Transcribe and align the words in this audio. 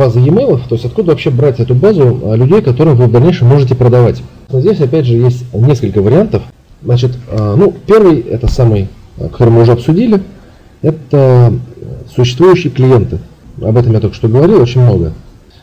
базы 0.00 0.18
e-mail, 0.20 0.58
то 0.66 0.74
есть 0.74 0.86
откуда 0.86 1.10
вообще 1.10 1.30
брать 1.30 1.60
эту 1.60 1.74
базу 1.74 2.18
а, 2.24 2.34
людей, 2.34 2.62
которым 2.62 2.96
вы 2.96 3.06
в 3.06 3.12
дальнейшем 3.12 3.48
можете 3.48 3.74
продавать. 3.74 4.22
Но 4.48 4.60
здесь 4.60 4.80
опять 4.80 5.04
же 5.04 5.16
есть 5.16 5.44
несколько 5.52 6.00
вариантов. 6.00 6.42
Значит, 6.82 7.12
а, 7.30 7.54
ну, 7.54 7.74
первый, 7.86 8.20
это 8.20 8.48
самый, 8.48 8.88
а, 9.18 9.28
который 9.28 9.50
мы 9.50 9.62
уже 9.62 9.72
обсудили, 9.72 10.22
это 10.80 11.52
существующие 12.16 12.72
клиенты. 12.72 13.18
Об 13.60 13.76
этом 13.76 13.92
я 13.92 14.00
только 14.00 14.16
что 14.16 14.28
говорил, 14.28 14.62
очень 14.62 14.80
много. 14.80 15.12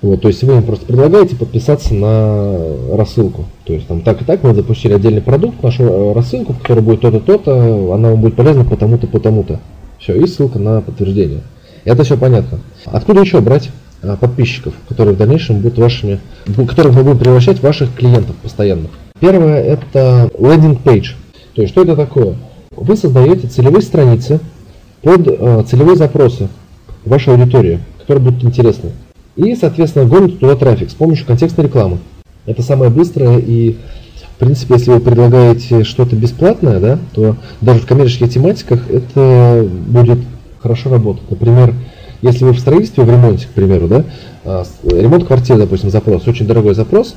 Вот, 0.00 0.22
то 0.22 0.28
есть 0.28 0.42
вы 0.42 0.56
им 0.56 0.62
просто 0.62 0.86
предлагаете 0.86 1.36
подписаться 1.36 1.94
на 1.94 2.56
рассылку. 2.96 3.44
То 3.64 3.74
есть 3.74 3.86
там 3.86 4.00
так 4.00 4.22
и 4.22 4.24
так 4.24 4.42
мы 4.42 4.54
запустили 4.54 4.94
отдельный 4.94 5.20
продукт, 5.20 5.62
нашу 5.62 5.82
э, 5.84 6.12
рассылку, 6.14 6.54
в 6.54 6.58
которой 6.58 6.80
будет 6.80 7.02
то-то, 7.02 7.20
то-то, 7.20 7.94
она 7.94 8.10
вам 8.10 8.20
будет 8.22 8.34
полезна 8.34 8.64
потому-то, 8.64 9.06
потому-то. 9.06 9.60
Все, 10.00 10.14
и 10.16 10.26
ссылка 10.26 10.58
на 10.58 10.80
подтверждение. 10.80 11.42
Это 11.84 12.02
все 12.02 12.16
понятно. 12.16 12.60
Откуда 12.86 13.20
еще 13.20 13.40
брать 13.40 13.70
подписчиков, 14.20 14.74
которые 14.88 15.14
в 15.14 15.18
дальнейшем 15.18 15.60
будут 15.60 15.78
вашими, 15.78 16.20
которых 16.68 16.94
мы 16.94 17.04
будем 17.04 17.18
превращать 17.18 17.58
в 17.58 17.62
ваших 17.62 17.94
клиентов 17.94 18.36
постоянных? 18.36 18.90
Первое 19.20 19.62
это 19.62 20.30
лендинг 20.38 20.80
page. 20.82 21.14
То 21.54 21.62
есть 21.62 21.72
что 21.72 21.82
это 21.82 21.94
такое? 21.94 22.36
Вы 22.76 22.96
создаете 22.96 23.46
целевые 23.46 23.82
страницы 23.82 24.40
под 25.02 25.28
э, 25.28 25.64
целевые 25.68 25.96
запросы 25.96 26.48
вашей 27.04 27.34
аудитории, 27.34 27.80
которые 28.00 28.24
будут 28.24 28.44
интересны. 28.44 28.90
И, 29.36 29.54
соответственно, 29.54 30.06
гоните 30.06 30.36
туда 30.36 30.56
трафик 30.56 30.90
с 30.90 30.94
помощью 30.94 31.26
контекстной 31.26 31.66
рекламы. 31.66 31.98
Это 32.46 32.62
самое 32.62 32.90
быстрое 32.90 33.38
и, 33.38 33.76
в 34.36 34.38
принципе, 34.38 34.74
если 34.74 34.90
вы 34.90 35.00
предлагаете 35.00 35.84
что-то 35.84 36.16
бесплатное, 36.16 36.80
да, 36.80 36.98
то 37.14 37.36
даже 37.60 37.80
в 37.80 37.86
коммерческих 37.86 38.30
тематиках 38.30 38.90
это 38.90 39.68
будет 39.86 40.18
хорошо 40.60 40.90
работать. 40.90 41.30
Например, 41.30 41.74
если 42.22 42.44
вы 42.44 42.52
в 42.52 42.58
строительстве, 42.58 43.04
в 43.04 43.10
ремонте, 43.10 43.46
к 43.46 43.50
примеру, 43.50 43.88
да, 43.88 44.04
а, 44.44 44.64
ремонт 44.84 45.26
квартиры, 45.26 45.58
допустим, 45.58 45.90
запрос, 45.90 46.26
очень 46.26 46.46
дорогой 46.46 46.74
запрос, 46.74 47.14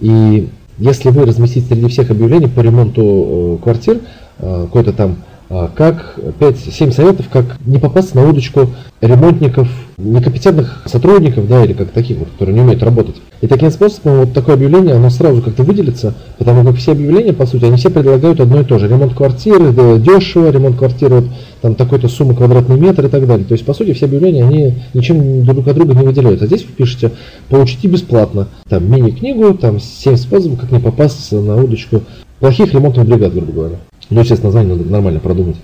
и 0.00 0.48
если 0.78 1.10
вы 1.10 1.24
разместите 1.24 1.68
среди 1.68 1.88
всех 1.88 2.10
объявлений 2.10 2.48
по 2.48 2.60
ремонту 2.60 3.58
э, 3.60 3.62
квартир, 3.62 4.00
э, 4.38 4.64
какой-то 4.66 4.92
там 4.92 5.16
а, 5.48 5.70
как 5.74 6.18
5-7 6.40 6.92
советов, 6.92 7.26
как 7.32 7.44
не 7.64 7.78
попасться 7.78 8.16
на 8.16 8.28
удочку 8.28 8.68
ремонтников, 9.00 9.68
некомпетентных 9.98 10.82
сотрудников, 10.86 11.48
да, 11.48 11.64
или 11.64 11.72
как 11.72 11.90
таких 11.90 12.18
вот, 12.18 12.28
которые 12.30 12.54
не 12.54 12.60
умеют 12.60 12.82
работать. 12.82 13.16
И 13.40 13.46
таким 13.46 13.70
способом 13.70 14.18
вот 14.18 14.32
такое 14.32 14.54
объявление, 14.54 14.94
оно 14.94 15.10
сразу 15.10 15.42
как-то 15.42 15.62
выделится, 15.62 16.14
потому 16.38 16.64
как 16.64 16.76
все 16.76 16.92
объявления, 16.92 17.32
по 17.32 17.46
сути, 17.46 17.64
они 17.64 17.76
все 17.76 17.90
предлагают 17.90 18.40
одно 18.40 18.60
и 18.60 18.64
то 18.64 18.78
же. 18.78 18.88
Ремонт 18.88 19.14
квартиры, 19.14 19.72
да, 19.72 19.96
дешево, 19.96 20.50
ремонт 20.50 20.76
квартиры, 20.76 21.16
вот, 21.16 21.24
там 21.62 21.74
такой-то 21.74 22.08
сумма 22.08 22.34
квадратный 22.34 22.78
метр 22.78 23.06
и 23.06 23.08
так 23.08 23.26
далее. 23.26 23.46
То 23.46 23.52
есть, 23.52 23.64
по 23.64 23.74
сути, 23.74 23.92
все 23.92 24.06
объявления, 24.06 24.44
они 24.44 24.74
ничем 24.94 25.44
друг 25.44 25.66
от 25.68 25.74
друга 25.74 25.94
не 25.94 26.06
выделяются. 26.06 26.44
А 26.44 26.48
здесь 26.48 26.62
вы 26.62 26.72
пишете, 26.76 27.12
получите 27.48 27.88
бесплатно, 27.88 28.48
там, 28.68 28.90
мини-книгу, 28.90 29.54
там, 29.54 29.80
7 29.80 30.16
способов, 30.16 30.60
как 30.60 30.72
не 30.72 30.78
попасться 30.78 31.40
на 31.40 31.56
удочку 31.56 32.02
плохих 32.40 32.72
ремонтных 32.74 33.06
бригад, 33.06 33.32
грубо 33.32 33.52
говоря. 33.52 33.76
Ну, 34.10 34.20
естественно, 34.20 34.48
название 34.52 34.76
надо 34.76 34.90
нормально 34.90 35.20
продумать. 35.20 35.56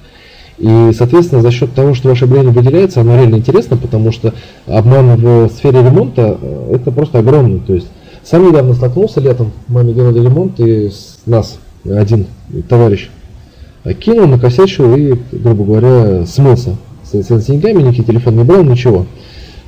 И, 0.62 0.92
соответственно, 0.96 1.42
за 1.42 1.50
счет 1.50 1.74
того, 1.74 1.92
что 1.92 2.08
ваше 2.08 2.24
объявление 2.24 2.54
выделяется, 2.54 3.00
оно 3.00 3.16
реально 3.16 3.36
интересно, 3.36 3.76
потому 3.76 4.12
что 4.12 4.32
обман 4.66 5.16
в 5.16 5.50
сфере 5.50 5.82
ремонта 5.82 6.38
э, 6.40 6.76
это 6.76 6.92
просто 6.92 7.18
огромный. 7.18 7.58
То 7.58 7.74
есть 7.74 7.88
сам 8.22 8.46
недавно 8.46 8.72
столкнулся 8.74 9.20
летом, 9.20 9.50
маме 9.66 9.92
делали 9.92 10.20
ремонт, 10.20 10.60
и 10.60 10.90
нас 11.26 11.58
один 11.84 12.26
товарищ 12.68 13.10
кинул, 14.00 14.28
накосячил 14.28 14.94
и, 14.94 15.14
грубо 15.32 15.64
говоря, 15.64 16.26
смылся. 16.26 16.76
С, 17.04 17.14
с 17.14 17.44
деньгами, 17.46 17.82
никаких 17.82 18.06
телефон 18.06 18.36
не 18.36 18.44
брал, 18.44 18.62
ничего. 18.62 19.06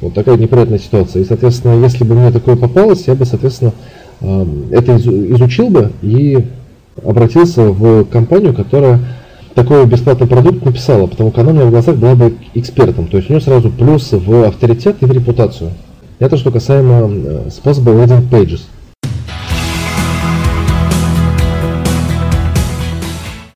Вот 0.01 0.15
такая 0.15 0.37
неприятная 0.37 0.79
ситуация. 0.79 1.23
И, 1.23 1.25
соответственно, 1.25 1.83
если 1.83 2.05
бы 2.05 2.15
мне 2.15 2.31
такое 2.31 2.57
попалось, 2.57 3.09
я 3.09 3.15
бы, 3.15 3.27
соответственно, 3.27 3.73
э, 4.21 4.47
это 4.71 4.97
изучил 4.97 5.71
бы 5.71 5.91
и 6.03 6.47
обратился 7.05 7.71
в 7.71 8.05
компанию, 8.05 8.55
которая 8.55 9.01
такой 9.55 9.87
бесплатный 9.87 10.27
продукт 10.27 10.65
написала, 10.65 11.07
потому 11.07 11.31
что 11.31 11.41
она 11.41 11.51
у 11.51 11.55
меня 11.55 11.67
в 11.67 11.71
глазах 11.71 11.97
была 11.97 12.15
бы 12.15 12.35
экспертом. 12.55 13.07
То 13.07 13.17
есть 13.17 13.31
у 13.31 13.33
нее 13.33 13.43
сразу 13.43 13.71
плюс 13.71 14.13
в 14.13 14.45
авторитет 14.45 14.97
и 15.01 15.07
в 15.07 15.13
репутацию. 15.13 15.71
Это 16.19 16.37
что 16.37 16.51
касаемо 16.51 17.11
э, 17.11 17.51
способа 17.51 17.93
landing 17.93 18.29
pages. 18.29 18.63